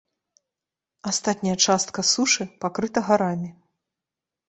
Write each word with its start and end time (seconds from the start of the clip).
Астатняя 1.11 1.57
частка 1.67 1.99
сушы 2.15 2.43
пакрыта 2.67 2.99
гарамі. 3.11 3.49